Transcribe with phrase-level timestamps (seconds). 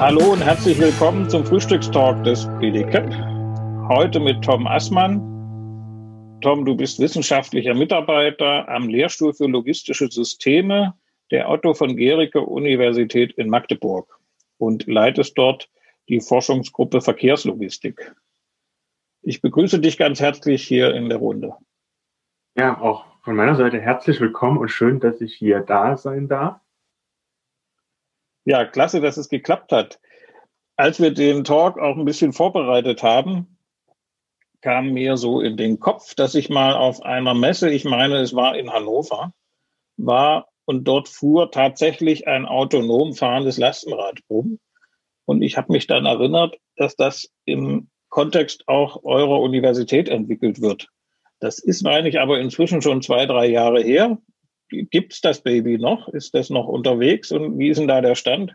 [0.00, 3.12] Hallo und herzlich willkommen zum Frühstückstalk des BDCAP.
[3.88, 5.18] Heute mit Tom Assmann.
[6.40, 10.94] Tom, du bist wissenschaftlicher Mitarbeiter am Lehrstuhl für logistische Systeme
[11.32, 14.20] der Otto von Gericke Universität in Magdeburg
[14.58, 15.68] und leitest dort
[16.08, 18.14] die Forschungsgruppe Verkehrslogistik.
[19.22, 21.54] Ich begrüße dich ganz herzlich hier in der Runde.
[22.56, 26.60] Ja, auch von meiner Seite herzlich willkommen und schön, dass ich hier da sein darf.
[28.48, 30.00] Ja, klasse, dass es geklappt hat.
[30.74, 33.58] Als wir den Talk auch ein bisschen vorbereitet haben,
[34.62, 38.34] kam mir so in den Kopf, dass ich mal auf einer Messe, ich meine, es
[38.34, 39.34] war in Hannover,
[39.98, 44.58] war und dort fuhr tatsächlich ein autonom fahrendes Lastenrad rum.
[45.26, 50.88] Und ich habe mich dann erinnert, dass das im Kontext auch eurer Universität entwickelt wird.
[51.38, 54.16] Das ist, meine ich, aber inzwischen schon zwei, drei Jahre her.
[54.68, 56.08] Gibt es das Baby noch?
[56.08, 58.54] Ist das noch unterwegs und wie ist denn da der Stand?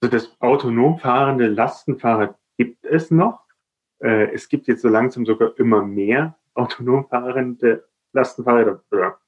[0.00, 3.40] Also das autonom fahrende Lastenfahrrad gibt es noch.
[4.02, 8.82] Äh, es gibt jetzt so langsam sogar immer mehr autonom fahrende Lastenfahrräder.
[8.90, 9.18] Oder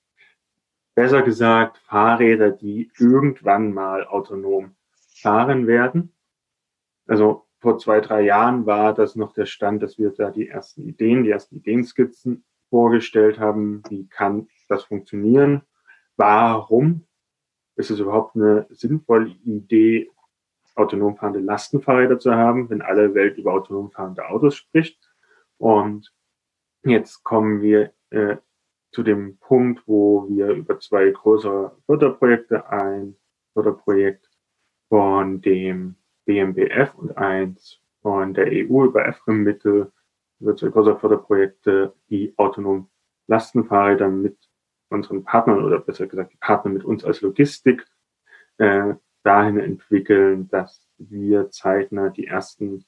[0.94, 4.76] besser gesagt, Fahrräder, die irgendwann mal autonom
[5.22, 6.14] fahren werden.
[7.06, 10.82] Also vor zwei, drei Jahren war das noch der Stand, dass wir da die ersten
[10.82, 13.82] Ideen, die ersten Ideenskizzen vorgestellt haben.
[13.88, 15.62] Wie kann das funktionieren?
[16.16, 17.06] Warum
[17.76, 20.10] ist es überhaupt eine sinnvolle Idee,
[20.74, 24.98] autonom fahrende Lastenfahrräder zu haben, wenn alle Welt über autonom fahrende Autos spricht?
[25.58, 26.12] Und
[26.84, 28.36] jetzt kommen wir äh,
[28.92, 33.16] zu dem Punkt, wo wir über zwei größere Förderprojekte, ein
[33.52, 34.30] Förderprojekt
[34.88, 39.92] von dem BMBF und eins von der EU über EFREM-Mittel,
[40.40, 42.88] über zwei größere Förderprojekte, die autonom
[43.26, 44.38] Lastenfahrräder mit
[44.88, 47.86] unseren Partnern oder besser gesagt die Partner mit uns als Logistik
[48.58, 52.84] äh, dahin entwickeln, dass wir zeitnah die ersten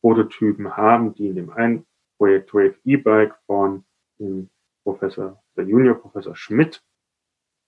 [0.00, 3.84] Prototypen haben, die in dem einen Projekt Wave E-Bike von
[4.18, 4.50] dem
[4.82, 6.82] Professor, der Junior Professor Schmidt,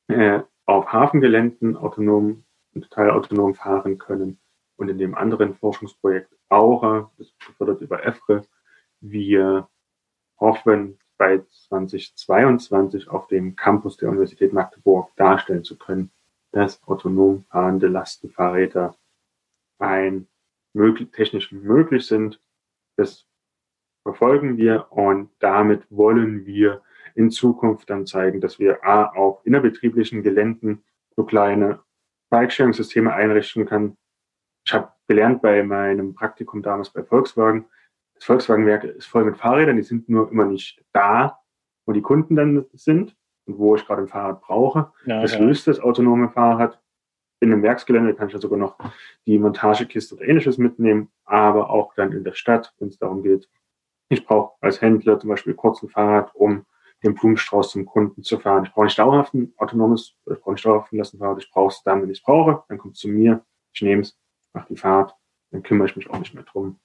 [0.09, 4.39] äh, auf Hafengeländen autonom und teilautonom fahren können.
[4.77, 8.43] Und in dem anderen Forschungsprojekt Aura, das gefördert über EFRE,
[9.01, 9.69] wir
[10.39, 16.11] hoffen, bei 2022 auf dem Campus der Universität Magdeburg darstellen zu können,
[16.51, 18.97] dass autonom fahrende Lastenfahrräder
[19.79, 20.27] ein
[20.73, 22.41] möglich, technisch möglich sind.
[22.97, 23.25] Das
[24.03, 26.83] verfolgen wir und damit wollen wir
[27.15, 30.83] in Zukunft dann zeigen, dass wir A, auf innerbetrieblichen Geländen
[31.15, 31.85] so kleine
[32.31, 33.97] Bikesharing-Systeme einrichten können.
[34.67, 37.67] Ich habe gelernt bei meinem Praktikum damals bei Volkswagen,
[38.23, 41.41] das Volkswagenwerk ist voll mit Fahrrädern, die sind nur immer nicht da,
[41.87, 43.17] wo die Kunden dann sind
[43.47, 44.93] und wo ich gerade ein Fahrrad brauche.
[45.07, 45.41] Ja, das ja.
[45.41, 46.81] löst das autonome Fahrrad.
[47.41, 48.79] In einem Werksgelände kann ich ja sogar noch
[49.27, 53.51] die Montagekiste oder ähnliches mitnehmen, aber auch dann in der Stadt, wenn es darum geht,
[54.09, 56.65] ich brauche als Händler zum Beispiel kurz ein Fahrrad, um
[57.03, 58.67] den Blumenstrauß zum Kunden zu fahren.
[58.67, 61.83] Ich brauche nicht dauerhaft ein autonomes, ich brauche nicht dauerhaft ein Lastenfahrrad, ich brauche es
[61.83, 64.17] dann, wenn ich es brauche, dann kommt es zu mir, ich nehme es,
[64.53, 65.13] mache die Fahrt,
[65.51, 66.79] dann kümmere ich mich auch nicht mehr drum.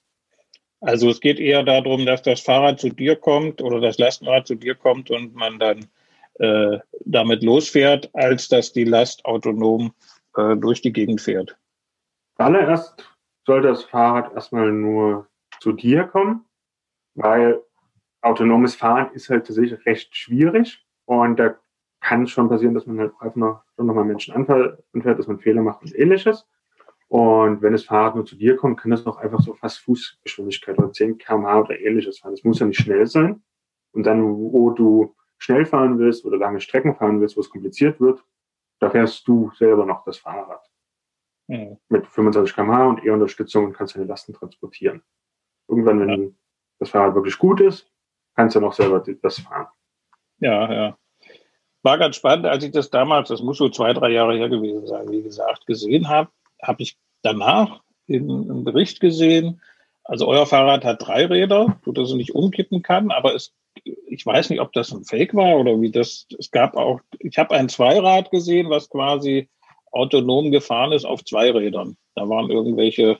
[0.80, 4.54] Also es geht eher darum, dass das Fahrrad zu dir kommt oder das Lastenrad zu
[4.54, 5.86] dir kommt und man dann
[6.34, 9.92] äh, damit losfährt, als dass die Last autonom
[10.36, 11.56] äh, durch die Gegend fährt.
[12.36, 13.04] Allererst
[13.44, 15.26] soll das Fahrrad erstmal nur
[15.60, 16.44] zu dir kommen,
[17.14, 17.60] weil
[18.20, 21.56] autonomes Fahren ist halt tatsächlich recht schwierig und da
[22.00, 25.40] kann es schon passieren, dass man halt einfach noch, schon nochmal Menschen anfährt, dass man
[25.40, 26.46] Fehler macht und ähnliches.
[27.08, 30.78] Und wenn das Fahrrad nur zu dir kommt, kann das auch einfach so fast Fußgeschwindigkeit
[30.78, 32.32] oder 10 km/h oder ähnliches fahren.
[32.32, 33.42] Das muss ja nicht schnell sein.
[33.92, 37.98] Und dann, wo du schnell fahren willst oder lange Strecken fahren willst, wo es kompliziert
[37.98, 38.22] wird,
[38.78, 40.70] da fährst du selber noch das Fahrrad.
[41.46, 41.78] Mhm.
[41.88, 45.02] Mit 25 km/h und E-Unterstützung und kannst deine Lasten transportieren.
[45.66, 46.28] Irgendwann, wenn ja.
[46.78, 47.90] das Fahrrad wirklich gut ist,
[48.36, 49.68] kannst du noch selber das fahren.
[50.40, 50.98] Ja, ja.
[51.82, 54.86] War ganz spannend, als ich das damals, das muss so zwei, drei Jahre her gewesen
[54.86, 56.30] sein, wie gesagt, gesehen habe
[56.62, 59.60] habe ich danach im Bericht gesehen,
[60.08, 63.54] also euer Fahrrad hat drei Räder, so dass es nicht umkippen kann, aber es,
[63.84, 67.36] ich weiß nicht, ob das ein Fake war oder wie das, es gab auch, ich
[67.36, 69.50] habe ein Zweirad gesehen, was quasi
[69.92, 71.98] autonom gefahren ist auf zwei Rädern.
[72.14, 73.18] Da waren irgendwelche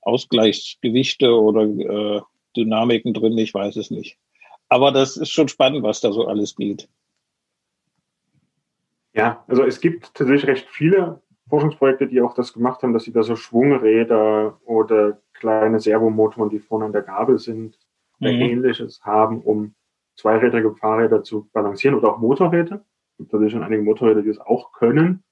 [0.00, 2.20] Ausgleichsgewichte oder äh,
[2.56, 4.18] Dynamiken drin, ich weiß es nicht.
[4.68, 6.88] Aber das ist schon spannend, was da so alles geht.
[9.12, 11.22] Ja, also es gibt tatsächlich recht viele
[11.54, 16.58] Forschungsprojekte, die auch das gemacht haben, dass sie da so Schwungräder oder kleine Servomotoren, die
[16.58, 17.78] vorne an der Gabel sind,
[18.18, 18.26] mhm.
[18.26, 19.76] ähnliches haben, um
[20.16, 22.84] zweirädrige Fahrräder zu balancieren oder auch Motorräder.
[23.12, 25.22] Es gibt natürlich schon einige Motorräder, die das auch können.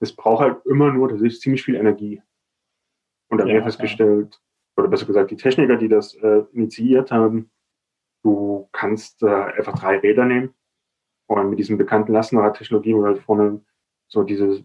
[0.00, 2.20] Es braucht halt immer nur, das ist ziemlich viel Energie.
[3.28, 4.40] Und da haben ja, wir festgestellt,
[4.76, 7.52] oder besser gesagt die Techniker, die das äh, initiiert haben,
[8.24, 10.52] du kannst äh, einfach drei Räder nehmen
[11.28, 13.64] und mit diesem bekannten Lastenradtechnologie, wo halt vorne
[14.08, 14.64] so diese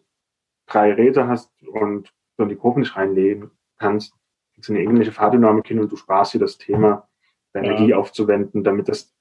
[0.68, 4.14] drei Räder hast und dann die Kurven nicht reinlegen kannst,
[4.54, 7.08] gibt eine ähnliche Fahrdynamik hin und du sparst dir das Thema,
[7.54, 7.62] ja.
[7.62, 9.14] Energie aufzuwenden, damit das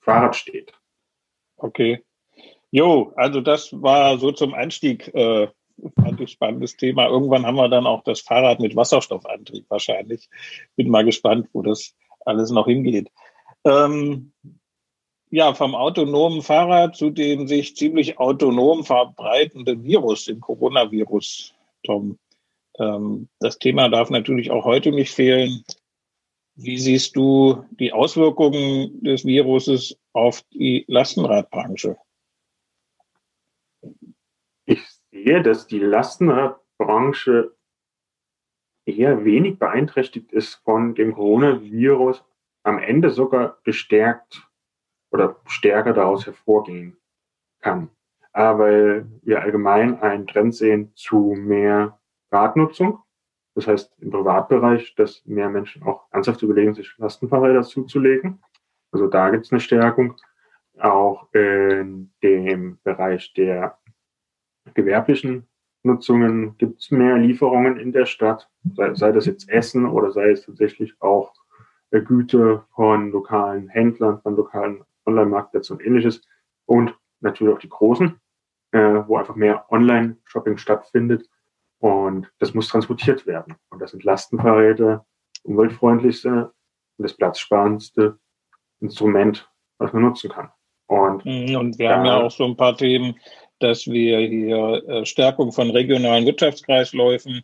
[0.00, 0.72] Fahrrad steht.
[1.56, 2.04] Okay.
[2.70, 5.48] Jo, also das war so zum Einstieg, äh,
[6.00, 7.08] fand ich spannendes Thema.
[7.08, 10.28] Irgendwann haben wir dann auch das Fahrrad mit Wasserstoffantrieb wahrscheinlich.
[10.74, 11.94] Bin mal gespannt, wo das
[12.24, 13.10] alles noch hingeht.
[13.64, 14.32] Ähm,
[15.30, 22.18] ja, vom autonomen Fahrrad zu dem sich ziemlich autonom verbreitenden Virus, dem Coronavirus, Tom.
[22.78, 25.64] Ähm, das Thema darf natürlich auch heute nicht fehlen.
[26.54, 31.96] Wie siehst du die Auswirkungen des Viruses auf die Lastenradbranche?
[34.64, 37.54] Ich sehe, dass die Lastenradbranche
[38.86, 42.24] eher wenig beeinträchtigt ist von dem Coronavirus,
[42.62, 44.46] am Ende sogar gestärkt
[45.16, 46.96] oder stärker daraus hervorgehen
[47.60, 47.88] kann.
[48.32, 51.98] Aber wir allgemein einen Trend sehen zu mehr
[52.30, 52.98] Radnutzung.
[53.54, 58.42] Das heißt im Privatbereich, dass mehr Menschen auch ernsthaft überlegen, sich Lastenfahrräder zuzulegen.
[58.92, 60.16] Also da gibt es eine Stärkung.
[60.78, 63.78] Auch in dem Bereich der
[64.74, 65.46] gewerblichen
[65.82, 70.30] Nutzungen gibt es mehr Lieferungen in der Stadt, sei, sei, das jetzt Essen oder sei
[70.32, 71.32] es tatsächlich auch
[71.90, 76.22] Güte von lokalen Händlern, von lokalen Online-Marktplätzen und ähnliches.
[76.64, 78.20] Und natürlich auch die großen,
[78.72, 81.28] äh, wo einfach mehr Online-Shopping stattfindet.
[81.78, 83.56] Und das muss transportiert werden.
[83.70, 85.06] Und das sind Lastenfahrräder,
[85.42, 86.52] umweltfreundlichste
[86.98, 88.18] und das platzsparendste
[88.80, 89.48] Instrument,
[89.78, 90.50] was man nutzen kann.
[90.86, 93.16] Und, mhm, und wir haben ja auch so ein paar Themen,
[93.58, 97.42] dass wir hier äh, Stärkung von regionalen Wirtschaftskreisläufen,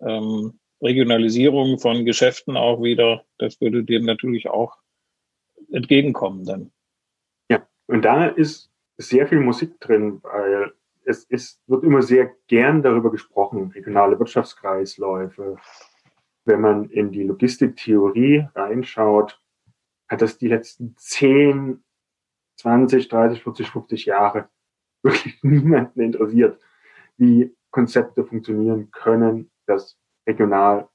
[0.00, 4.76] ähm, Regionalisierung von Geschäften auch wieder, das würde dem natürlich auch
[5.70, 6.72] entgegenkommen dann.
[7.92, 10.72] Und da ist sehr viel Musik drin, weil
[11.04, 15.58] es ist, wird immer sehr gern darüber gesprochen, regionale Wirtschaftskreisläufe.
[16.46, 19.38] Wenn man in die Logistiktheorie reinschaut,
[20.08, 21.84] hat das die letzten 10,
[22.56, 24.48] 20, 30, 40, 50 Jahre
[25.02, 26.58] wirklich niemanden interessiert,
[27.18, 30.88] wie Konzepte funktionieren können, dass regional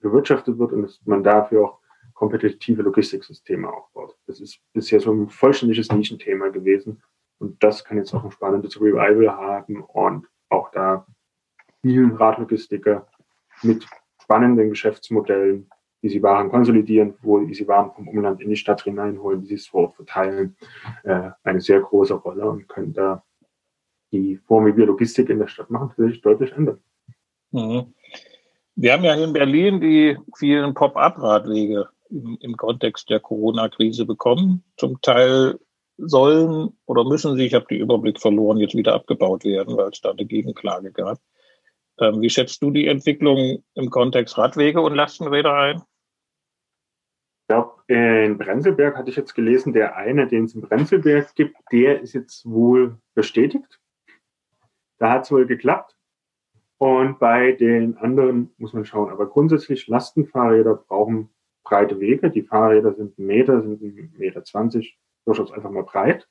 [0.00, 1.83] gewirtschaftet wird und dass man dafür auch
[2.14, 4.16] kompetitive Logistiksysteme aufbaut.
[4.26, 7.02] Das ist bisher so ein vollständiges Nischenthema gewesen.
[7.38, 11.06] Und das kann jetzt auch ein spannendes Revival haben und auch da
[11.82, 13.06] vielen Radlogistiker
[13.62, 13.86] mit
[14.22, 15.68] spannenden Geschäftsmodellen,
[16.00, 19.54] wie sie Waren konsolidieren, wo sie Waren vom Umland in die Stadt hineinholen, wie sie
[19.54, 20.56] es vor Ort verteilen,
[21.02, 23.22] äh, eine sehr große Rolle und können da
[24.12, 26.80] die Form, wie wir Logistik in der Stadt machen, sich deutlich ändern.
[27.50, 27.94] Mhm.
[28.76, 34.64] Wir haben ja in Berlin die vielen Pop-up-Radwege im, im Kontext der Corona-Krise bekommen.
[34.76, 35.58] Zum Teil
[35.96, 40.00] sollen oder müssen sie, ich habe den Überblick verloren, jetzt wieder abgebaut werden, weil es
[40.00, 41.18] da eine Gegenklage gab.
[42.00, 45.82] Ähm, wie schätzt du die Entwicklung im Kontext Radwege und Lastenräder ein?
[47.42, 51.56] Ich glaube, in Brenzelberg hatte ich jetzt gelesen, der eine, den es in Brenzelberg gibt,
[51.70, 53.80] der ist jetzt wohl bestätigt.
[54.98, 55.94] Da hat es wohl geklappt.
[56.78, 59.10] Und bei den anderen muss man schauen.
[59.10, 61.33] Aber grundsätzlich, Lastenfahrräder brauchen
[61.64, 62.30] breite Wege.
[62.30, 66.28] Die Fahrräder sind ein Meter, sind ein Meter zwanzig, durchaus einfach mal breit.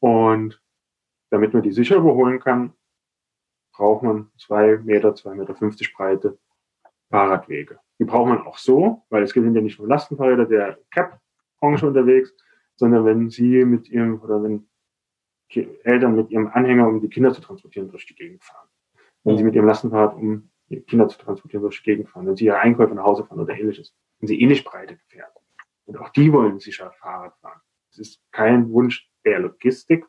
[0.00, 0.60] Und
[1.30, 2.74] damit man die sicher überholen kann,
[3.74, 6.38] braucht man zwei Meter, zwei Meter fünfzig breite
[7.10, 7.78] Fahrradwege.
[7.98, 12.34] Die braucht man auch so, weil es sind ja nicht nur Lastenfahrräder der Cap-Branche unterwegs,
[12.76, 14.68] sondern wenn Sie mit Ihrem oder wenn
[15.84, 18.68] Eltern mit ihrem Anhänger, um die Kinder zu transportieren, durch die Gegend fahren.
[19.22, 22.26] Wenn Sie mit Ihrem Lastenfahrrad, um die Kinder zu transportieren, durch die Gegend fahren.
[22.26, 23.94] Wenn Sie Ihre Einkäufe nach Hause fahren oder ähnliches.
[24.22, 25.40] Wenn Sie ähnlich breite Gefährte.
[25.84, 27.60] Und auch die wollen sicher Fahrrad fahren.
[27.90, 30.06] Es ist kein Wunsch der Logistik,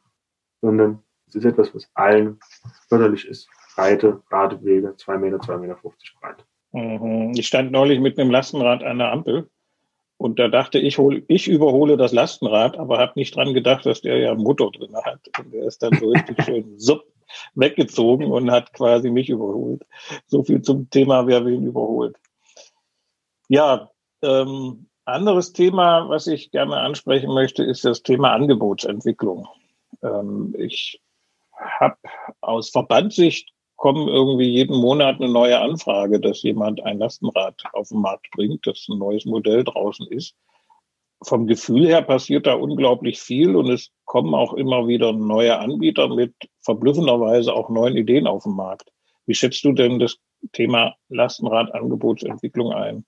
[0.62, 2.40] sondern es ist etwas, was allen
[2.88, 3.50] förderlich ist.
[3.76, 6.46] Breite Radwege, zwei Meter, zwei Meter fünfzig breit.
[6.74, 7.32] Mhm.
[7.36, 9.50] Ich stand neulich mit einem Lastenrad an der Ampel
[10.18, 14.02] und da dachte ich, hol, ich überhole das Lastenrad, aber habe nicht dran gedacht, dass
[14.02, 15.28] der ja einen Motor drin hat.
[15.40, 17.04] Und der ist dann so richtig schön supp
[17.56, 19.84] weggezogen und hat quasi mich überholt.
[20.28, 22.16] So viel zum Thema, wer wen überholt.
[23.50, 23.90] Ja,
[24.24, 29.48] ähm, anderes Thema, was ich gerne ansprechen möchte, ist das Thema Angebotsentwicklung.
[30.02, 31.02] Ähm, ich
[31.80, 31.98] habe
[32.42, 38.00] aus Verbandssicht kommen irgendwie jeden Monat eine neue Anfrage, dass jemand ein Lastenrad auf den
[38.00, 40.36] Markt bringt, dass ein neues Modell draußen ist.
[41.22, 46.08] Vom Gefühl her passiert da unglaublich viel und es kommen auch immer wieder neue Anbieter
[46.08, 48.90] mit verblüffenderweise auch neuen Ideen auf den Markt.
[49.26, 50.18] Wie schätzt du denn das
[50.54, 53.06] Thema Lastenradangebotsentwicklung ein?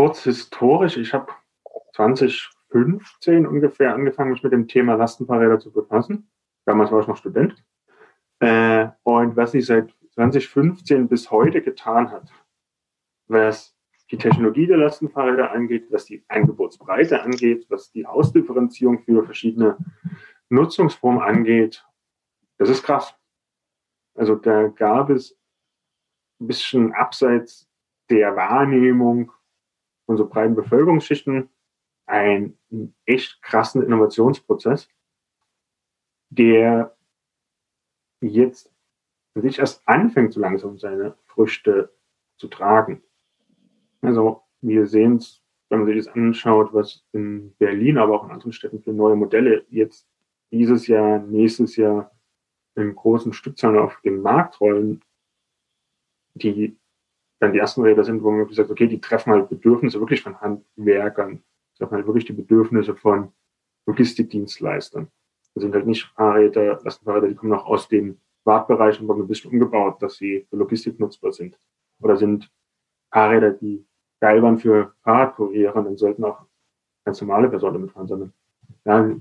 [0.00, 1.30] Kurz historisch, ich habe
[1.94, 6.30] 2015 ungefähr angefangen, mich mit dem Thema Lastenfahrräder zu befassen.
[6.64, 7.62] Damals war ich noch Student.
[8.38, 12.32] Äh, und was sich seit 2015 bis heute getan hat,
[13.28, 13.76] was
[14.10, 19.76] die Technologie der Lastenfahrräder angeht, was die Angebotsbreite angeht, was die Ausdifferenzierung für verschiedene
[20.48, 21.86] Nutzungsformen angeht,
[22.56, 23.14] das ist krass.
[24.14, 25.38] Also da gab es
[26.40, 27.68] ein bisschen abseits
[28.08, 29.32] der Wahrnehmung
[30.10, 31.48] von so breiten Bevölkerungsschichten
[32.04, 32.58] einen
[33.06, 34.88] echt krassen Innovationsprozess,
[36.30, 36.96] der
[38.20, 38.72] jetzt
[39.36, 41.92] sich erst anfängt, so langsam seine Früchte
[42.38, 43.04] zu tragen.
[44.02, 48.32] Also wir sehen es, wenn man sich das anschaut, was in Berlin, aber auch in
[48.32, 50.08] anderen Städten für neue Modelle jetzt
[50.50, 52.10] dieses Jahr, nächstes Jahr
[52.74, 55.04] in großen Stückzahlen auf den Markt rollen,
[56.34, 56.79] die
[57.40, 60.22] dann die ersten Räder sind, wo man wirklich sagt, okay, die treffen halt Bedürfnisse wirklich
[60.22, 61.42] von Handwerkern,
[61.76, 63.32] treffen halt wirklich die Bedürfnisse von
[63.86, 65.08] Logistikdienstleistern.
[65.54, 69.26] Das sind halt nicht Fahrräder, Lastenfahrräder, die kommen auch aus dem Wartbereich und wurden ein
[69.26, 71.58] bisschen umgebaut, dass sie für Logistik nutzbar sind.
[72.00, 72.50] Oder sind
[73.10, 73.84] Fahrräder, die
[74.20, 76.44] geil waren für Fahrradkuriere, dann sollten auch
[77.04, 78.32] ganz normale Personen damit fahren, sondern
[78.84, 79.16] ja,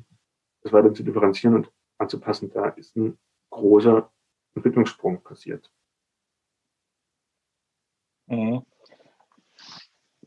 [0.62, 3.18] das weiter zu differenzieren und anzupassen, da ist ein
[3.50, 4.12] großer
[4.56, 5.72] Entwicklungssprung passiert.
[8.30, 8.62] Mhm.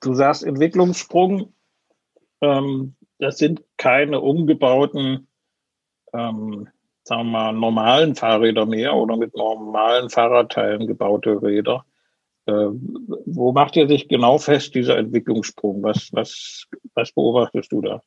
[0.01, 1.55] Du sagst Entwicklungssprung,
[2.41, 5.29] ähm, das sind keine umgebauten,
[6.13, 6.69] ähm,
[7.05, 11.85] sagen wir mal, normalen Fahrräder mehr oder mit normalen Fahrradteilen gebaute Räder.
[12.47, 12.53] Äh,
[13.27, 15.83] wo macht ihr sich genau fest, dieser Entwicklungssprung?
[15.85, 18.03] Was, was, was beobachtest du da?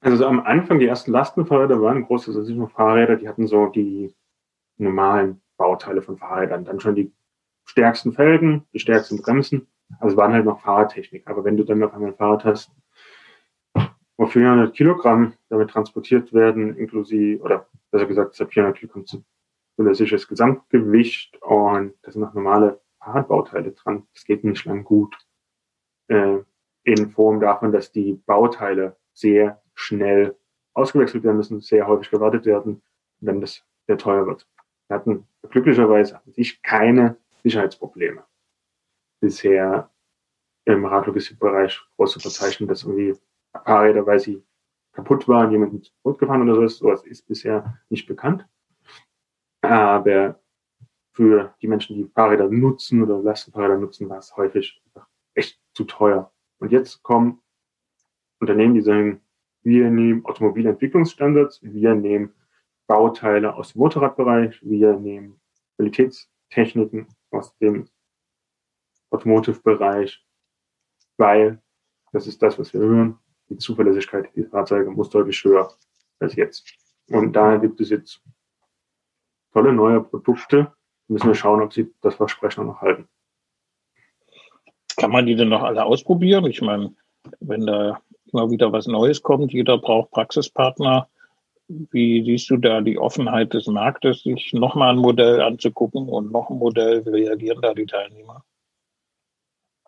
[0.00, 4.14] Also so am Anfang, die ersten Lastenfahrräder waren große Fahrräder, die hatten so die
[4.76, 6.66] normalen Bauteile von Fahrrädern.
[6.66, 7.10] Dann schon die
[7.64, 9.66] stärksten Felgen, die stärksten Bremsen.
[10.00, 11.26] Also waren halt noch Fahrradtechnik.
[11.26, 12.70] Aber wenn du dann auf einmal ein Fahrrad hast,
[14.16, 19.24] wo 400 Kilogramm damit transportiert werden, inklusive, oder besser gesagt, 400 Kilogramm zu
[19.76, 24.06] sicheres Gesamtgewicht und das sind noch normale Fahrradbauteile dran.
[24.14, 25.16] Das geht nicht lang gut.
[26.08, 26.38] Äh,
[26.84, 30.36] in Form davon, dass die Bauteile sehr schnell
[30.74, 32.82] ausgewechselt werden müssen, sehr häufig gewartet werden,
[33.20, 34.46] wenn das sehr teuer wird.
[34.88, 38.24] Wir hatten glücklicherweise an sich keine Sicherheitsprobleme.
[39.20, 39.90] Bisher
[40.64, 43.14] im Radlogistikbereich große verzeichnen, dass irgendwie
[43.52, 44.42] Fahrräder, weil sie
[44.92, 46.78] kaputt waren, jemand gefahren oder so ist.
[46.78, 48.46] Sowas ist bisher nicht bekannt.
[49.60, 50.40] Aber
[51.12, 54.82] für die Menschen, die Fahrräder nutzen oder Lastenfahrräder nutzen, war es häufig
[55.34, 56.32] echt zu teuer.
[56.58, 57.40] Und jetzt kommen
[58.40, 59.20] Unternehmen, die sagen,
[59.62, 62.34] wir nehmen Automobilentwicklungsstandards, wir nehmen
[62.86, 65.40] Bauteile aus dem Motorradbereich, wir nehmen
[65.76, 67.88] Qualitätstechniken aus dem
[69.10, 70.24] Automotive-Bereich,
[71.16, 71.62] weil
[72.12, 73.18] das ist das, was wir hören.
[73.48, 75.72] Die Zuverlässigkeit dieser Fahrzeuge muss deutlich höher
[76.18, 76.74] als jetzt.
[77.08, 78.22] Und da gibt es jetzt
[79.52, 80.72] tolle neue Produkte.
[81.08, 83.08] Müssen wir schauen, ob sie das Versprechen noch halten.
[84.96, 86.46] Kann man die denn noch alle ausprobieren?
[86.46, 86.94] Ich meine,
[87.40, 88.00] wenn da
[88.32, 89.52] immer wieder was Neues kommt.
[89.52, 91.08] Jeder braucht Praxispartner.
[91.68, 96.50] Wie siehst du da die Offenheit des Marktes, sich nochmal ein Modell anzugucken und noch
[96.50, 97.04] ein Modell?
[97.06, 98.44] Wie reagieren da die Teilnehmer?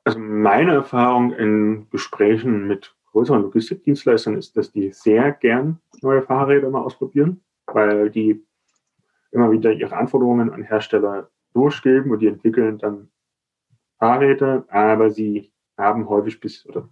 [0.04, 6.70] Also meine Erfahrung in Gesprächen mit größeren Logistikdienstleistern ist, dass die sehr gern neue Fahrräder
[6.70, 8.44] mal ausprobieren, weil die
[9.32, 13.10] immer wieder ihre Anforderungen an Hersteller durchgeben und die entwickeln dann
[13.98, 16.88] Fahrräder, aber sie haben häufig bis oder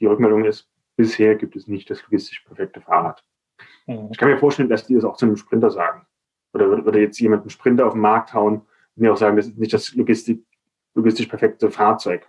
[0.00, 3.24] die Rückmeldung ist, bisher gibt es nicht das logistisch perfekte Fahrrad.
[3.86, 4.08] Mhm.
[4.10, 6.06] Ich kann mir vorstellen, dass die das auch zu einem Sprinter sagen.
[6.52, 9.46] Oder würde, jetzt jemand einen Sprinter auf den Markt hauen und mir auch sagen, das
[9.46, 10.44] ist nicht das Logistik,
[10.94, 12.28] logistisch perfekte Fahrzeug.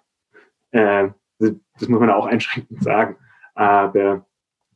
[0.71, 1.09] Äh,
[1.39, 3.15] das, das, muss man auch einschränkend sagen.
[3.55, 4.25] Aber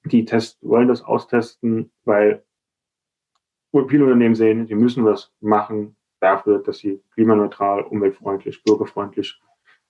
[0.05, 2.43] die Test wollen das austesten, weil
[3.87, 9.41] viele Unternehmen sehen, sie müssen was machen dafür, dass sie klimaneutral, umweltfreundlich, bürgerfreundlich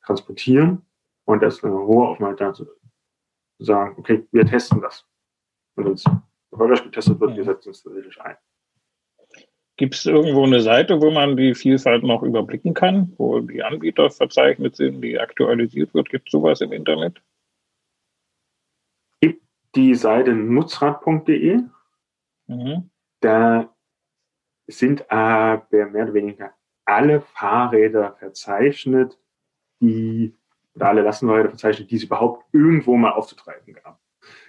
[0.03, 0.86] transportieren.
[1.25, 2.84] Und das ist eine hohe Aufmerksamkeit dazu
[3.60, 5.05] sagen, okay, wir testen das.
[5.75, 6.03] Und es
[6.53, 8.38] erfolgreich getestet wird, wir setzen es tatsächlich ein.
[9.75, 14.12] Gibt es irgendwo eine Seite, wo man die Vielfalt noch überblicken kann, wo die Anbieter
[14.12, 16.10] verzeichnet sind, die aktualisiert wird?
[16.10, 17.22] Gibt es sowas im Internet?
[19.19, 19.43] Gibt
[19.75, 21.62] die Seite nutzrad.de.
[22.48, 22.89] Mhm.
[23.19, 23.74] Da
[24.67, 26.53] sind aber mehr oder weniger
[26.86, 29.17] alle Fahrräder verzeichnet,
[29.79, 30.36] die
[30.75, 34.00] oder alle Lastenräder verzeichnet, die es überhaupt irgendwo mal aufzutreiben gab.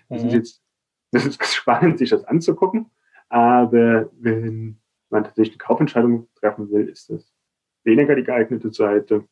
[0.08, 0.28] Das mhm.
[0.28, 0.63] ist jetzt,
[1.14, 2.90] das ist spannend, sich das anzugucken.
[3.28, 4.78] Aber wenn
[5.10, 7.32] man tatsächlich eine Kaufentscheidung treffen will, ist das
[7.84, 9.26] weniger die geeignete Seite.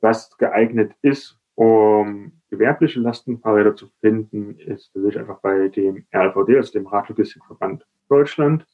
[0.00, 6.72] Was geeignet ist, um gewerbliche Lastenfahrräder zu finden, ist sich einfach bei dem RLVD, also
[6.72, 8.66] dem Radlogistikverband Deutschland,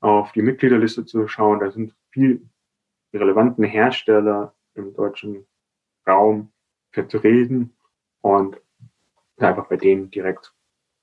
[0.00, 1.60] auf die Mitgliederliste zu schauen.
[1.60, 2.48] Da sind viel
[3.12, 5.46] relevanten Hersteller im deutschen
[6.06, 6.52] Raum
[6.90, 7.72] vertreten
[8.20, 8.60] und
[9.38, 10.54] einfach bei denen direkt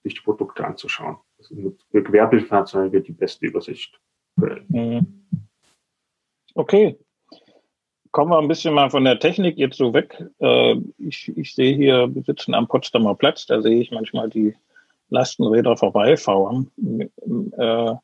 [0.05, 1.17] sich die Produkte anzuschauen.
[1.49, 3.99] Mit gewerblichen Fahrzeugen die beste Übersicht.
[4.67, 5.25] Mhm.
[6.53, 6.97] Okay.
[8.11, 10.23] Kommen wir ein bisschen mal von der Technik jetzt so weg.
[10.39, 14.55] Äh, ich, ich sehe hier, wir sitzen am Potsdamer Platz, da sehe ich manchmal die
[15.09, 16.71] Lastenräder vorbeifahren.
[17.57, 17.95] Äh,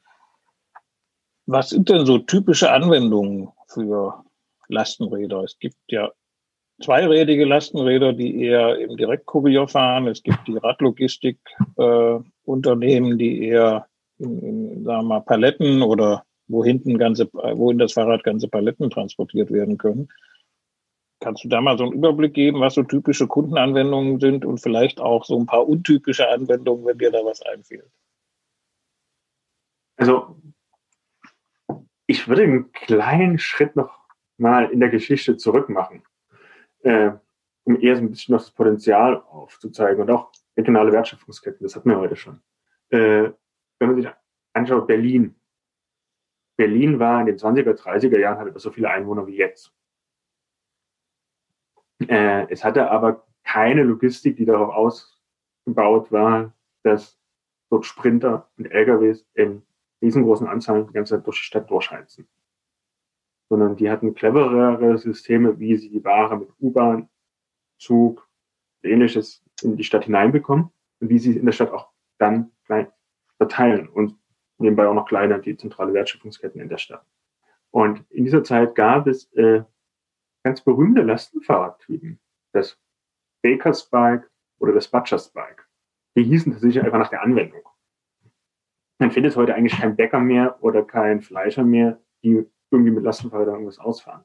[1.46, 4.24] was sind denn so typische Anwendungen für
[4.67, 5.43] Lastenräder?
[5.43, 6.12] Es gibt ja
[6.81, 10.07] zweirädige Lastenräder, die eher im Direktkurier fahren.
[10.07, 16.65] Es gibt die Radlogistik-Unternehmen, äh, die eher in, in, sagen wir mal, Paletten oder wo
[16.65, 20.09] hinten ganze, wo in das Fahrrad ganze Paletten transportiert werden können.
[21.19, 25.00] Kannst du da mal so einen Überblick geben, was so typische Kundenanwendungen sind und vielleicht
[25.00, 27.91] auch so ein paar untypische Anwendungen, wenn dir da was einfällt?
[29.97, 30.41] Also,
[32.07, 33.91] ich würde einen kleinen Schritt noch
[34.38, 36.01] mal in der Geschichte zurück machen
[36.83, 37.11] äh,
[37.63, 41.89] um eher so ein bisschen noch das Potenzial aufzuzeigen und auch regionale Wertschöpfungsketten, das hatten
[41.89, 42.41] wir heute schon.
[42.89, 43.31] Äh,
[43.79, 44.07] wenn man sich
[44.53, 45.35] anschaut, Berlin.
[46.57, 49.73] Berlin war in den 20er, 30er Jahren hatte so viele Einwohner wie jetzt.
[52.07, 57.19] Äh, es hatte aber keine Logistik, die darauf ausgebaut war, dass
[57.69, 59.63] dort Sprinter und LKWs in
[60.01, 62.27] riesengroßen Anzahlen die ganze Zeit durch die Stadt durchheizen
[63.51, 67.10] sondern die hatten cleverere Systeme, wie sie die Ware mit U-Bahn,
[67.77, 68.25] Zug,
[68.81, 72.53] ähnliches in die Stadt hineinbekommen und wie sie in der Stadt auch dann
[73.36, 74.15] verteilen und
[74.58, 77.05] nebenbei auch noch kleiner die zentrale Wertschöpfungsketten in der Stadt.
[77.72, 79.63] Und in dieser Zeit gab es äh,
[80.46, 82.22] ganz berühmte Lastenfahrradtypen,
[82.53, 82.79] das
[83.44, 85.68] Baker's Bike oder das Butcher's Bike.
[86.16, 87.64] Die hießen tatsächlich einfach nach der Anwendung.
[88.98, 93.55] Man findet heute eigentlich keinen Bäcker mehr oder keinen Fleischer mehr, die irgendwie mit Lastenfahrrädern
[93.55, 94.24] irgendwas ausfahren.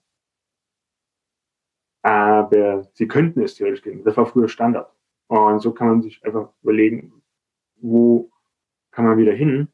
[2.03, 4.05] Aber sie könnten es theoretisch gehen.
[4.05, 4.95] Das war früher Standard.
[5.27, 7.23] Und so kann man sich einfach überlegen,
[7.77, 8.31] wo
[8.93, 9.69] kann man wieder hin?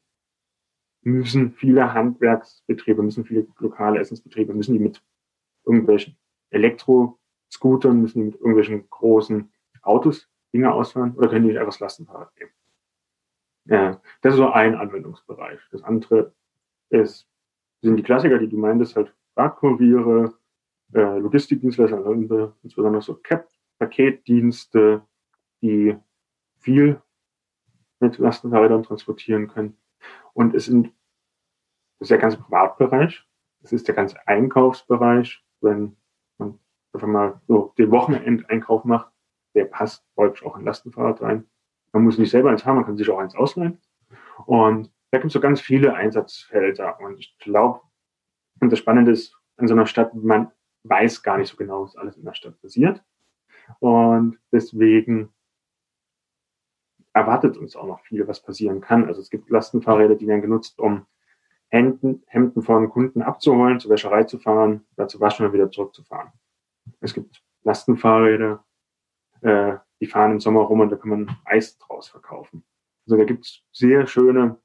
[1.02, 5.02] Müssen viele Handwerksbetriebe, müssen viele lokale Essensbetriebe, müssen die mit
[5.66, 6.16] irgendwelchen
[6.50, 11.80] Elektroscootern, müssen die mit irgendwelchen großen Autos Dinge ausfahren oder können die nicht einfach das
[11.80, 12.52] Lastenfahrrad nehmen?
[13.64, 15.60] Ja, das ist so ein Anwendungsbereich.
[15.70, 16.34] Das andere
[16.88, 17.28] ist
[17.82, 20.34] sind die Klassiker, die du meintest, halt Radkuriere,
[20.94, 25.02] äh, Logistikdienstleister, also insbesondere so CAP-Paketdienste,
[25.62, 25.96] die
[26.58, 27.00] viel
[28.00, 29.76] mit Lastenfahrrädern transportieren können.
[30.32, 30.86] Und es sind,
[31.98, 33.26] das ist der ganze Privatbereich,
[33.62, 35.96] es ist der ganze Einkaufsbereich, wenn
[36.38, 36.58] man
[36.92, 39.12] einfach mal so den Wochenendeinkauf macht,
[39.54, 41.46] der passt häufig auch in Lastenfahrrad rein.
[41.92, 43.78] Man muss nicht selber eins haben, man kann sich auch eins ausleihen.
[44.46, 46.98] Und da gibt es so ganz viele Einsatzfelder.
[47.00, 47.82] Und ich glaube,
[48.60, 50.50] und das Spannende ist an so einer Stadt, man
[50.84, 53.04] weiß gar nicht so genau, was alles in der Stadt passiert.
[53.78, 55.32] Und deswegen
[57.12, 59.04] erwartet uns auch noch viel, was passieren kann.
[59.06, 61.06] Also es gibt Lastenfahrräder, die werden genutzt, um
[61.68, 66.32] Hemden, Hemden von Kunden abzuholen, zur Wäscherei zu fahren, da zu waschen und wieder zurückzufahren.
[67.00, 68.64] Es gibt Lastenfahrräder,
[69.42, 72.64] äh, die fahren im Sommer rum und da kann man Eis draus verkaufen.
[73.06, 74.61] Also da gibt es sehr schöne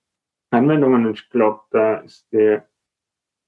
[0.50, 1.06] Anwendungen.
[1.06, 2.68] Und ich glaube, da ist der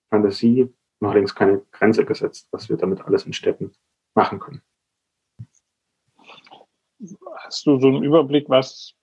[0.09, 3.71] Fantasie noch längst keine Grenze gesetzt, was wir damit alles in Städten
[4.15, 4.61] machen können.
[7.37, 8.95] Hast du so einen Überblick, was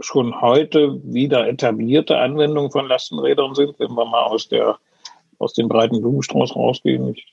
[0.00, 4.78] schon heute wieder etablierte Anwendungen von Lastenrädern sind, wenn wir mal aus, der,
[5.38, 7.14] aus dem breiten Blumenstrauß rausgehen?
[7.14, 7.26] Ich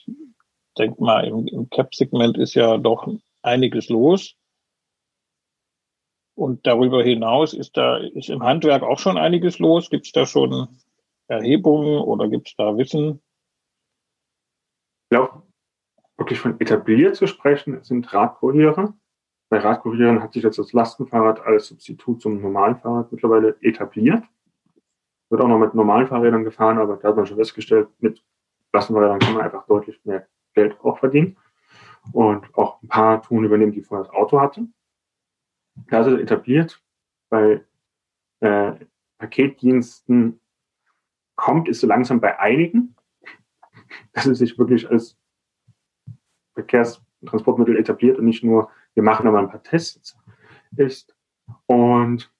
[0.77, 3.07] denke mal, im, im Cap-Segment ist ja doch
[3.43, 4.35] einiges los.
[6.35, 9.89] Und darüber hinaus ist da ist im Handwerk auch schon einiges los.
[9.89, 10.67] Gibt es da schon
[11.27, 13.21] Erhebungen oder gibt es da Wissen?
[15.03, 15.43] Ich glaube,
[16.17, 18.93] wirklich von etabliert zu sprechen, sind Radkuriere.
[19.49, 24.23] Bei Radkurieren hat sich jetzt das Lastenfahrrad als Substitut zum normalen Fahrrad mittlerweile etabliert.
[25.29, 28.21] Wird auch noch mit normalen Fahrrädern gefahren, aber da hat man schon festgestellt, mit
[28.73, 31.37] Lastenfahrrädern kann man einfach deutlich mehr Geld auch verdienen.
[32.11, 34.74] Und auch ein paar Touren übernehmen, die vorher das Auto hatten.
[35.75, 36.81] Ist es etabliert.
[37.29, 37.63] Bei
[38.39, 38.73] äh,
[39.17, 40.39] Paketdiensten
[41.35, 42.95] kommt es so langsam bei einigen,
[44.13, 45.17] dass es sich wirklich als
[46.53, 50.17] Verkehrstransportmittel etabliert und nicht nur, wir machen nochmal ein paar Tests
[50.77, 51.15] ist.
[51.65, 52.33] Und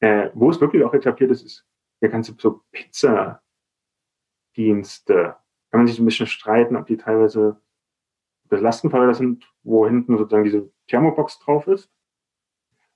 [0.00, 1.66] äh, wo es wirklich auch etabliert ist, ist
[2.00, 3.42] der ganze so Pizza,
[4.54, 5.36] Pizzadienste.
[5.70, 7.60] Kann man sich ein bisschen streiten, ob die teilweise
[8.48, 11.90] das Lastenfahrräder sind, wo hinten sozusagen diese Thermobox drauf ist.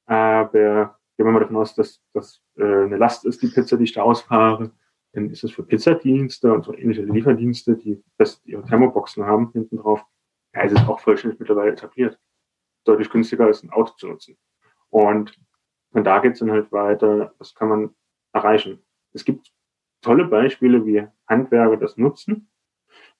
[0.08, 3.84] Aber gehen wir mal davon aus, dass das äh, eine Last ist, die Pizza, die
[3.84, 4.72] ich da ausfahre,
[5.12, 9.76] dann ist es für Pizzadienste und so ähnliche Lieferdienste, die fest ihre Thermoboxen haben, hinten
[9.76, 10.02] drauf.
[10.54, 12.18] Ja, es ist auch vollständig mittlerweile etabliert.
[12.84, 14.38] Deutlich günstiger als ein Auto zu nutzen.
[14.88, 15.38] Und
[15.92, 17.94] von da geht es dann halt weiter, das kann man
[18.32, 18.82] erreichen.
[19.12, 19.52] Es gibt
[20.00, 22.50] tolle Beispiele, wie Handwerker das nutzen.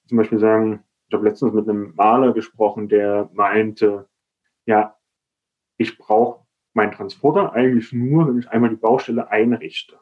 [0.07, 4.07] Zum Beispiel sagen, ich habe letztens mit einem Maler gesprochen, der meinte,
[4.65, 4.95] ja,
[5.77, 9.99] ich brauche meinen Transporter eigentlich nur, wenn ich einmal die Baustelle einrichte.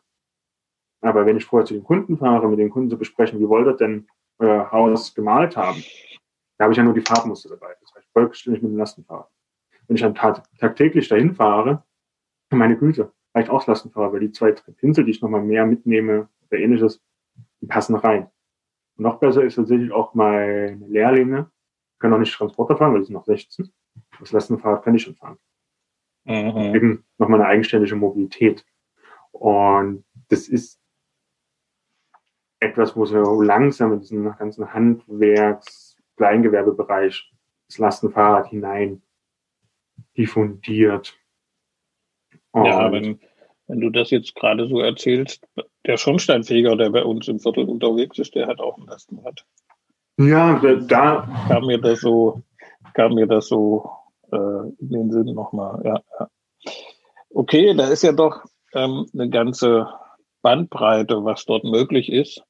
[1.02, 3.68] Aber wenn ich vorher zu den Kunden fahre, mit den Kunden zu besprechen, wie wollt
[3.68, 4.08] ihr denn
[4.40, 5.84] euer Haus gemalt haben,
[6.58, 7.76] da habe ich ja nur die Farbmuster dabei.
[7.82, 9.30] Das heißt, vollständig mit dem Lastenfahrrad.
[9.88, 11.84] Wenn ich dann tagtäglich dahin fahre,
[12.50, 16.60] meine Güte, reicht auch Lastenfahrrad, weil die zwei Pinsel, die ich nochmal mehr mitnehme oder
[16.60, 17.02] ähnliches,
[17.62, 18.30] die passen rein.
[18.98, 21.52] Und noch besser ist tatsächlich auch meine Lehrlinge,
[22.00, 23.72] können auch nicht Transporter fahren, weil sie sind noch 16.
[24.20, 25.38] Das Lastenfahrrad kann ich schon fahren.
[26.28, 26.76] Mhm.
[26.76, 28.66] Eben nochmal eine eigenständige Mobilität.
[29.32, 30.80] Und das ist
[32.60, 37.32] etwas, wo so langsam in diesen ganzen Handwerks-, Kleingewerbebereich
[37.68, 39.02] das Lastenfahrrad hinein
[40.18, 41.18] diffundiert.
[42.52, 43.20] Und ja, wenn,
[43.68, 45.48] wenn du das jetzt gerade so erzählst,
[45.86, 49.46] der Schornsteinfeger, der bei uns im Viertel unterwegs ist, der hat auch ein Lastenrad.
[50.20, 52.42] Ja, da kam mir das so,
[52.94, 53.92] kam mir das so
[54.32, 55.82] äh, in den Sinn nochmal.
[55.84, 56.30] Ja, ja.
[57.30, 59.88] Okay, da ist ja doch ähm, eine ganze
[60.42, 62.42] Bandbreite, was dort möglich ist.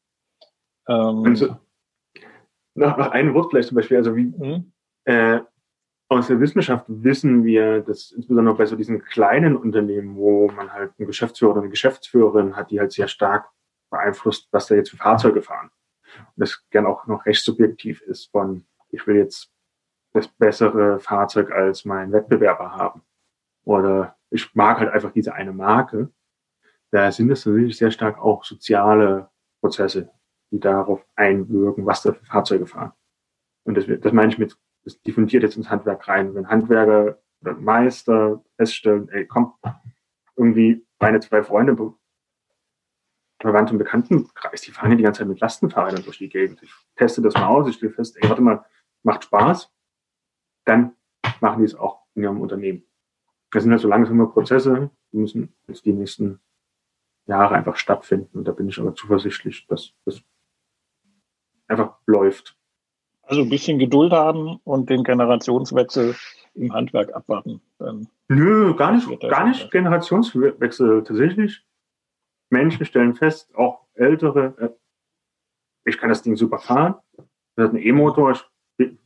[0.88, 1.58] Ähm, also,
[2.76, 4.72] noch, noch ein Wort vielleicht zum Beispiel, also wie hm?
[5.06, 5.40] äh,
[6.10, 10.94] aus der Wissenschaft wissen wir, dass insbesondere bei so diesen kleinen Unternehmen, wo man halt
[10.98, 13.50] einen Geschäftsführer oder eine Geschäftsführerin hat, die halt sehr stark
[13.90, 15.70] beeinflusst, was da jetzt für Fahrzeuge fahren.
[16.18, 19.52] Und das gern auch noch recht subjektiv ist von, ich will jetzt
[20.18, 23.02] das bessere Fahrzeug als mein Wettbewerber haben.
[23.64, 26.12] Oder ich mag halt einfach diese eine Marke.
[26.92, 29.30] Da sind es natürlich sehr stark auch soziale
[29.62, 30.10] Prozesse,
[30.52, 32.94] die darauf einwirken, was da für Fahrzeuge fahren.
[33.64, 36.34] Und das, das meine ich mit, das diffundiert jetzt ins Handwerk rein.
[36.34, 39.54] Wenn Handwerker oder Meister feststellen, ey, komm,
[40.36, 41.76] irgendwie meine zwei Freunde,
[43.40, 46.64] Verwandte und Bekanntenkreis, die fahren ja die ganze Zeit mit Lastenfahrrädern durch die Gegend.
[46.64, 48.66] Ich teste das mal aus, ich stelle fest, ey, warte mal,
[49.04, 49.72] macht Spaß.
[50.68, 50.96] Dann
[51.40, 52.84] machen die es auch in ihrem Unternehmen.
[53.52, 56.42] Das sind halt so langsame Prozesse, die müssen jetzt die nächsten
[57.26, 58.40] Jahre einfach stattfinden.
[58.40, 60.22] Und da bin ich aber zuversichtlich, dass das
[61.68, 62.58] einfach läuft.
[63.22, 66.16] Also ein bisschen Geduld haben und den Generationswechsel
[66.54, 67.62] im Handwerk abwarten.
[67.78, 71.04] Dann Nö, gar nicht, gar nicht Generationswechsel.
[71.04, 71.66] Tatsächlich,
[72.50, 74.70] Menschen stellen fest, auch ältere, äh,
[75.86, 76.96] ich kann das Ding super fahren.
[77.56, 78.44] Das hat einen E-Motor, ich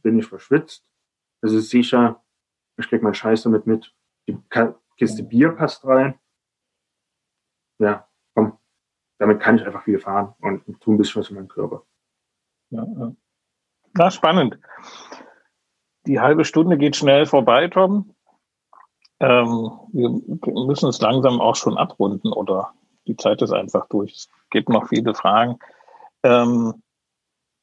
[0.02, 0.91] bin nicht verschwitzt.
[1.42, 2.24] Das ist sicher,
[2.78, 3.94] ich krieg meinen Scheiß damit mit
[4.28, 4.38] die
[4.98, 6.20] Kiste Bier passt rein.
[7.80, 8.58] Ja, komm,
[9.18, 11.84] damit kann ich einfach viel fahren und tun ein bisschen was für meinen Körper.
[12.70, 13.16] Ja, ja.
[13.94, 14.60] Na, spannend.
[16.06, 18.16] Die halbe Stunde geht schnell vorbei, Tom.
[19.20, 22.74] Ähm, wir müssen es langsam auch schon abrunden oder
[23.08, 24.14] die Zeit ist einfach durch.
[24.14, 25.60] Es gibt noch viele Fragen.
[26.24, 26.82] Ähm,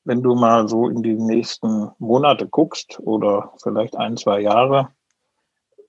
[0.08, 4.88] wenn du mal so in die nächsten Monate guckst oder vielleicht ein, zwei Jahre,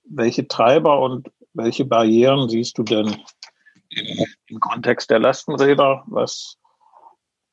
[0.04, 3.16] welche Treiber und welche Barrieren siehst du denn
[3.88, 6.04] im Kontext der Lastenräder?
[6.06, 6.58] Was,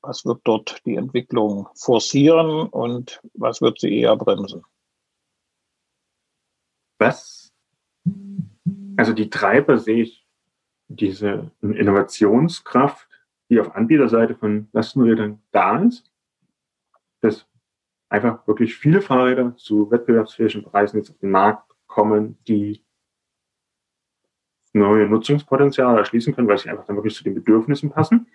[0.01, 4.62] was wird dort die Entwicklung forcieren und was wird sie eher bremsen?
[6.99, 7.53] Was?
[8.97, 10.27] Also die Treiber sehe ich
[10.89, 13.08] diese Innovationskraft,
[13.49, 16.12] die auf Anbieterseite von Lastenrädern da ist,
[17.21, 17.47] dass
[18.10, 22.84] einfach wirklich viele Fahrräder zu wettbewerbsfähigen Preisen jetzt auf den Markt kommen, die
[24.73, 28.27] neue Nutzungspotenziale erschließen können, weil sie einfach dann wirklich zu den Bedürfnissen passen.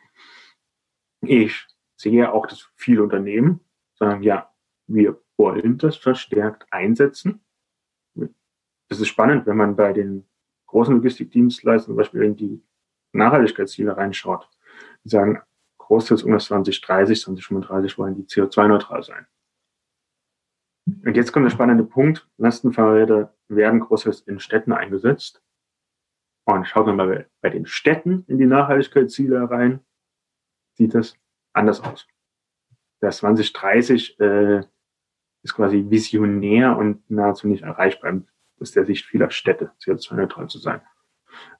[1.20, 1.66] Ich
[1.96, 3.60] sehe auch, dass viele Unternehmen
[3.94, 4.52] sagen, ja,
[4.86, 7.44] wir wollen das verstärkt einsetzen.
[8.88, 10.26] Das ist spannend, wenn man bei den
[10.66, 12.62] großen Logistikdienstleistern zum Beispiel in die
[13.12, 14.48] Nachhaltigkeitsziele reinschaut.
[15.04, 15.42] Die sagen,
[15.86, 19.26] Großteils um das 2030, 2035 wollen die CO2-neutral sein.
[20.86, 22.28] Und jetzt kommt der spannende Punkt.
[22.38, 25.42] Lastenfahrräder werden großteils in Städten eingesetzt.
[26.44, 29.80] Und schaut man mal bei den Städten in die Nachhaltigkeitsziele rein,
[30.74, 31.16] sieht das
[31.52, 32.06] anders aus.
[33.00, 34.62] Das 2030 äh,
[35.42, 38.22] ist quasi visionär und nahezu nicht erreichbar
[38.60, 40.80] aus der Sicht vieler Städte, CO2-neutral zu sein.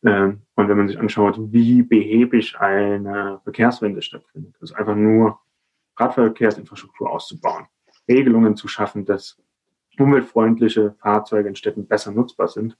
[0.04, 5.40] Ähm, und wenn man sich anschaut, wie behäbig eine Verkehrswende stattfindet, also einfach nur
[5.96, 7.66] Radverkehrsinfrastruktur auszubauen,
[8.08, 9.40] Regelungen zu schaffen, dass
[9.98, 12.76] umweltfreundliche Fahrzeuge in Städten besser nutzbar sind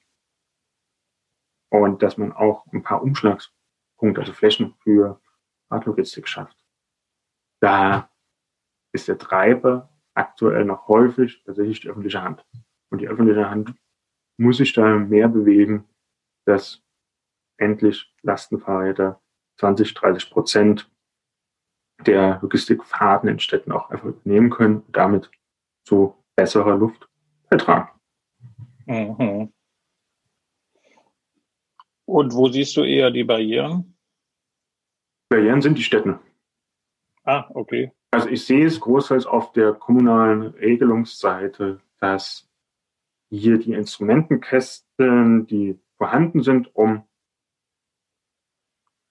[1.71, 5.21] und dass man auch ein paar Umschlagspunkte, also Flächen für
[5.71, 6.57] Radlogistik schafft.
[7.61, 8.11] Da
[8.93, 12.45] ist der Treiber aktuell noch häufig tatsächlich die öffentliche Hand.
[12.91, 13.75] Und die öffentliche Hand
[14.37, 15.85] muss sich da mehr bewegen,
[16.45, 16.83] dass
[17.59, 19.21] endlich Lastenfahrräder
[19.59, 20.91] 20, 30 Prozent
[22.07, 25.31] der Logistikfahrten in Städten auch einfach übernehmen können und damit
[25.85, 27.09] zu besserer Luft
[27.49, 27.91] beitragen.
[28.87, 29.53] Mhm.
[32.07, 33.97] Und wo siehst du eher die Barrieren?
[35.29, 36.19] Barrieren sind die Städte.
[37.25, 37.93] Ah, okay.
[38.11, 42.51] Also ich sehe es großteils auf der kommunalen Regelungsseite, dass
[43.31, 47.05] hier die Instrumentenkästen, die vorhanden sind, um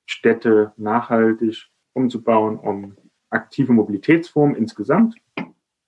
[0.06, 2.98] Städte nachhaltig umzubauen, um
[3.30, 5.16] aktive Mobilitätsformen insgesamt,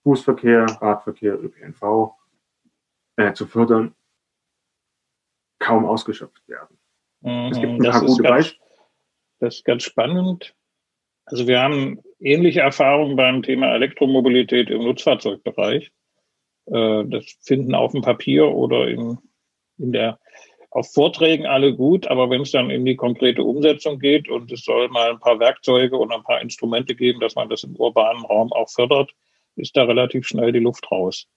[0.03, 2.15] Fußverkehr, Radverkehr, ÖPNV
[3.17, 3.93] äh, zu fördern,
[5.59, 6.79] kaum ausgeschöpft werden.
[7.19, 8.69] Mhm, es gibt ein paar gute Beispiele.
[9.39, 10.55] Das ist ganz spannend.
[11.25, 15.91] Also wir haben ähnliche Erfahrungen beim Thema Elektromobilität im Nutzfahrzeugbereich.
[16.67, 19.17] Äh, das finden auf dem Papier oder in,
[19.77, 20.17] in der
[20.73, 24.65] auf Vorträgen alle gut, aber wenn es dann in die konkrete Umsetzung geht und es
[24.65, 28.25] soll mal ein paar Werkzeuge und ein paar Instrumente geben, dass man das im urbanen
[28.25, 29.13] Raum auch fördert,
[29.55, 31.27] ist da relativ schnell die Luft raus.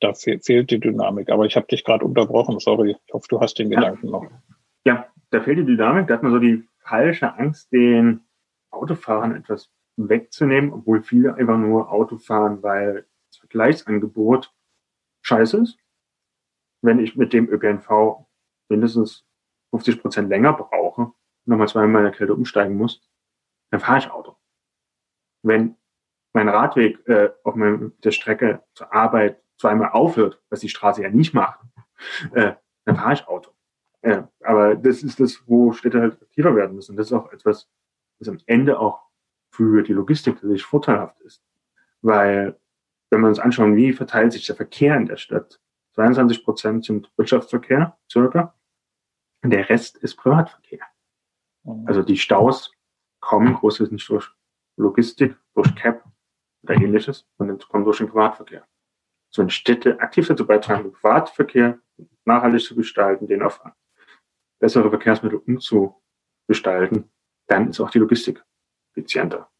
[0.00, 1.28] Da fe fehlt die Dynamik.
[1.28, 2.96] Aber ich habe dich gerade unterbrochen, sorry.
[3.06, 4.26] Ich hoffe, du hast den Gedanken noch.
[4.86, 6.08] Ja, da fehlt die Dynamik.
[6.08, 8.22] Da hat man so die falsche Angst, den
[8.70, 14.54] Autofahrern etwas wegzunehmen, obwohl viele einfach nur Auto fahren, weil das Vergleichsangebot
[15.20, 15.76] scheiße ist.
[16.80, 18.24] Wenn ich mit dem ÖPNV
[18.70, 19.26] mindestens
[19.70, 21.12] 50 Prozent länger brauche,
[21.44, 23.02] nochmal zweimal in der Kälte umsteigen muss,
[23.70, 24.36] dann fahre ich Auto.
[25.42, 25.76] Wenn
[26.32, 31.10] mein Radweg äh, auf meiner, der Strecke zur Arbeit zweimal aufhört, was die Straße ja
[31.10, 31.60] nicht macht,
[32.32, 32.54] äh,
[32.84, 33.52] dann fahre ich Auto.
[34.02, 36.96] Ja, aber das ist das, wo Städte halt aktiver werden müssen.
[36.96, 37.68] Das ist auch etwas,
[38.18, 39.02] was am Ende auch
[39.50, 41.42] für die Logistik tatsächlich vorteilhaft ist.
[42.00, 42.58] Weil,
[43.10, 45.60] wenn wir uns anschauen, wie verteilt sich der Verkehr in der Stadt,
[45.94, 48.54] 22 Prozent sind Wirtschaftsverkehr, circa,
[49.42, 50.84] der Rest ist Privatverkehr.
[51.64, 51.86] Mhm.
[51.86, 52.72] Also die Staus
[53.20, 54.30] kommen großteils nicht durch
[54.76, 56.04] Logistik, durch CAP
[56.62, 58.66] oder ähnliches, sondern kommen durch den Privatverkehr.
[59.30, 61.78] So in Städte aktiv dazu beitragen, den Privatverkehr
[62.24, 63.60] nachhaltig zu gestalten, den auf
[64.58, 67.10] bessere Verkehrsmittel umzugestalten,
[67.46, 68.44] dann ist auch die Logistik
[68.92, 69.50] effizienter.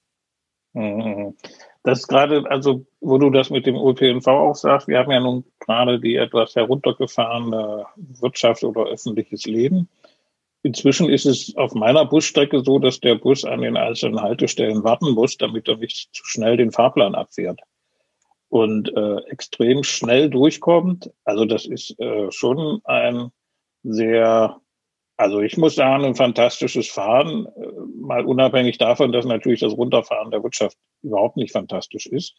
[1.83, 5.45] Das gerade, also wo du das mit dem ÖPNV auch sagst, wir haben ja nun
[5.61, 9.89] gerade die etwas heruntergefahrene Wirtschaft oder öffentliches Leben.
[10.63, 15.13] Inzwischen ist es auf meiner Busstrecke so, dass der Bus an den einzelnen Haltestellen warten
[15.13, 17.61] muss, damit er nicht zu schnell den Fahrplan abfährt
[18.51, 21.11] und äh, extrem schnell durchkommt.
[21.25, 23.31] Also das ist äh, schon ein
[23.83, 24.61] sehr
[25.21, 27.67] also ich muss sagen, ein fantastisches Fahren, äh,
[28.01, 32.35] mal unabhängig davon, dass natürlich das Runterfahren der Wirtschaft überhaupt nicht fantastisch ist.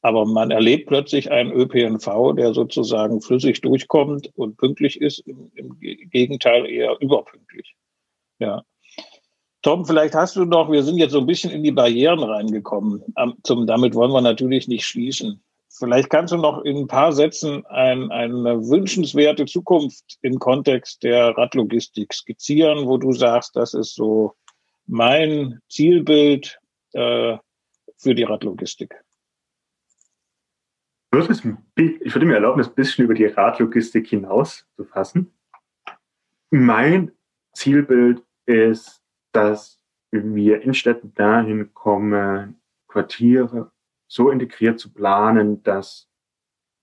[0.00, 5.78] Aber man erlebt plötzlich einen ÖPNV, der sozusagen flüssig durchkommt und pünktlich ist, im, im
[5.78, 7.74] Gegenteil eher überpünktlich.
[8.38, 8.62] Ja.
[9.60, 13.02] Tom, vielleicht hast du noch, wir sind jetzt so ein bisschen in die Barrieren reingekommen.
[13.42, 15.42] Zum, damit wollen wir natürlich nicht schließen.
[15.78, 21.36] Vielleicht kannst du noch in ein paar Sätzen ein, eine wünschenswerte Zukunft im Kontext der
[21.36, 24.34] Radlogistik skizzieren, wo du sagst, das ist so
[24.86, 26.58] mein Zielbild
[26.92, 27.36] äh,
[27.98, 28.94] für die Radlogistik.
[31.12, 35.32] Ich würde mir erlauben, das ein bisschen über die Radlogistik hinaus zu fassen.
[36.50, 37.12] Mein
[37.52, 43.72] Zielbild ist, dass wir in Städten dahin kommen, Quartiere
[44.08, 46.08] so integriert zu planen, dass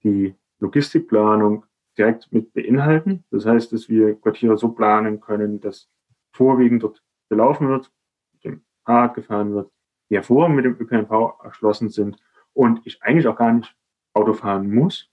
[0.03, 1.65] die Logistikplanung
[1.97, 3.23] direkt mit beinhalten.
[3.31, 5.89] Das heißt, dass wir Quartiere so planen können, dass
[6.31, 7.91] vorwiegend dort gelaufen wird,
[8.33, 9.71] mit dem Fahrrad gefahren wird,
[10.09, 12.17] die hervorragend mit dem ÖPNV erschlossen sind
[12.53, 13.75] und ich eigentlich auch gar nicht
[14.13, 15.09] Auto fahren muss,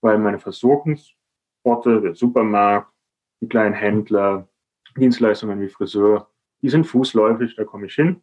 [0.00, 2.92] weil meine Versorgungsorte, der Supermarkt,
[3.40, 4.48] die kleinen Händler,
[4.96, 6.30] Dienstleistungen wie Friseur,
[6.62, 8.22] die sind fußläufig, da komme ich hin.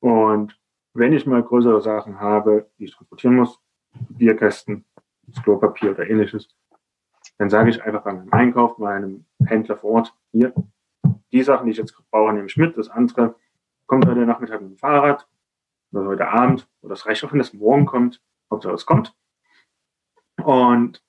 [0.00, 0.60] Und
[0.94, 3.60] wenn ich mal größere Sachen habe, die ich transportieren muss,
[4.10, 4.84] Bierkästen,
[5.26, 6.48] das Klopapier oder ähnliches,
[7.38, 10.52] dann sage ich einfach bei meinem Einkauf, meinem Händler vor Ort, hier,
[11.32, 13.34] die Sachen, die ich jetzt brauche, nehme ich mit, das andere
[13.86, 15.26] kommt heute Nachmittag mit dem Fahrrad
[15.92, 19.14] oder heute Abend oder das reicht auch, wenn das morgen kommt, Hauptsache es kommt.
[20.42, 21.02] Und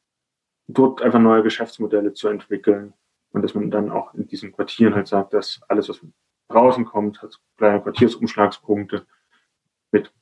[0.67, 2.93] dort einfach neue Geschäftsmodelle zu entwickeln
[3.31, 6.05] und dass man dann auch in diesen Quartieren halt sagt, dass alles, was
[6.49, 9.05] draußen kommt, hat kleine Quartiersumschlagspunkte,
[9.93, 10.13] mit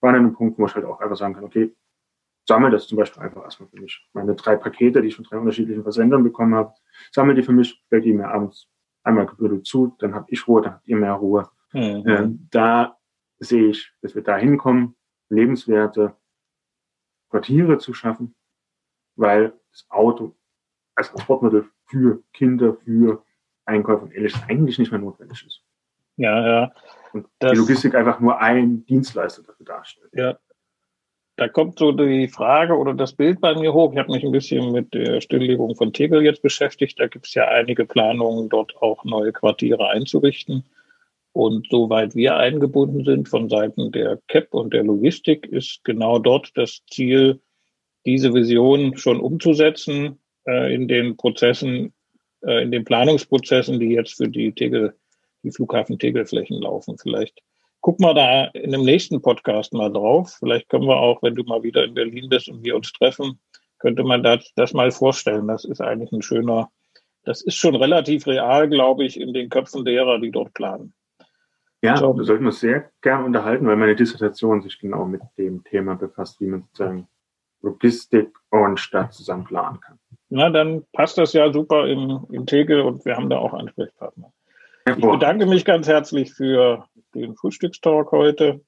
[0.00, 1.74] war dann ein Punkt, wo ich halt auch einfach sagen kann, okay,
[2.46, 4.08] sammle das zum Beispiel einfach erstmal für mich.
[4.12, 6.72] Meine drei Pakete, die ich von drei unterschiedlichen Versendern bekommen habe,
[7.12, 8.68] sammle die für mich, stelle die mir abends
[9.02, 11.48] einmal gebürdelt zu, dann habt ich Ruhe, dann habt ihr mehr Ruhe.
[11.72, 12.06] Mhm.
[12.06, 12.96] Äh, da
[13.38, 14.96] sehe ich, dass wir da hinkommen,
[15.28, 16.16] lebenswerte
[17.30, 18.34] Quartiere zu schaffen,
[19.16, 20.34] weil das Auto
[20.94, 23.22] als Transportmittel für Kinder, für
[23.64, 25.62] Einkäufer und ähnliches eigentlich nicht mehr notwendig ist.
[26.16, 26.72] Ja, ja.
[27.12, 30.10] Und das, die Logistik einfach nur ein Dienstleister dafür darstellt.
[30.12, 30.38] Ja.
[31.36, 33.92] Da kommt so die Frage oder das Bild bei mir hoch.
[33.92, 36.98] Ich habe mich ein bisschen mit der Stilllegung von Tegel jetzt beschäftigt.
[36.98, 40.64] Da gibt es ja einige Planungen, dort auch neue Quartiere einzurichten.
[41.32, 46.50] Und soweit wir eingebunden sind von Seiten der CAP und der Logistik, ist genau dort
[46.56, 47.40] das Ziel,
[48.04, 50.18] diese Vision schon umzusetzen
[50.48, 51.92] äh, in den Prozessen,
[52.44, 54.94] äh, in den Planungsprozessen, die jetzt für die Tegel,
[55.48, 56.96] die Flughafen Tegelflächen laufen.
[56.98, 57.42] Vielleicht
[57.80, 60.36] guck mal da in dem nächsten Podcast mal drauf.
[60.38, 63.38] Vielleicht können wir auch, wenn du mal wieder in Berlin bist und wir uns treffen,
[63.78, 65.48] könnte man das, das mal vorstellen.
[65.48, 66.70] Das ist eigentlich ein schöner,
[67.24, 70.92] das ist schon relativ real, glaube ich, in den Köpfen derer, die dort planen.
[71.80, 72.12] Ja, so.
[72.12, 75.94] da sollten wir uns sehr gern unterhalten, weil meine Dissertation sich genau mit dem Thema
[75.94, 77.06] befasst, wie man sozusagen
[77.62, 79.98] Logistik und Stadt zusammen planen kann.
[80.28, 84.32] Na, dann passt das ja super in, in Tegel und wir haben da auch Ansprechpartner.
[84.96, 88.60] Ich bedanke mich ganz herzlich für den Frühstückstalk heute.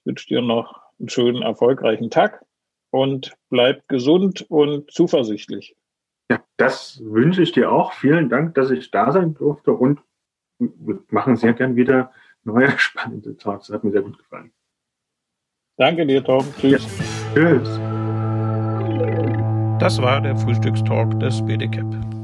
[0.00, 2.44] Ich wünsche dir noch einen schönen, erfolgreichen Tag
[2.90, 5.76] und bleib gesund und zuversichtlich.
[6.30, 7.92] Ja, das wünsche ich dir auch.
[7.92, 10.00] Vielen Dank, dass ich da sein durfte und
[10.58, 12.12] wir machen sehr gern wieder
[12.44, 13.68] neue spannende Talks.
[13.68, 14.52] Das hat mir sehr gut gefallen.
[15.76, 16.44] Danke dir, Tom.
[16.60, 16.86] Tschüss.
[17.34, 17.58] Ja.
[17.58, 17.80] Tschüss.
[19.78, 22.17] Das war der Frühstückstalk des BDCAP.